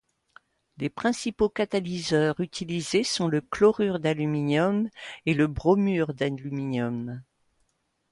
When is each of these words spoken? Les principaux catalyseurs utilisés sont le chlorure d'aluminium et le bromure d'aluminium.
Les 0.77 0.89
principaux 0.89 1.47
catalyseurs 1.49 2.39
utilisés 2.39 3.03
sont 3.03 3.27
le 3.27 3.39
chlorure 3.39 3.99
d'aluminium 3.99 4.89
et 5.27 5.35
le 5.35 5.45
bromure 5.45 6.15
d'aluminium. 6.15 7.21